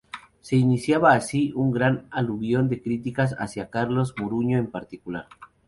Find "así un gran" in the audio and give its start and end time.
1.13-2.07